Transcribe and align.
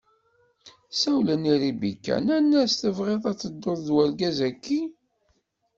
Sawlen 0.99 1.43
i 1.53 1.55
Ribika, 1.63 2.15
nnan-as: 2.19 2.73
Tebɣiḍ 2.81 3.23
ad 3.31 3.37
tedduḍ 3.39 3.79
d 3.85 3.87
urgaz-agi? 3.99 4.81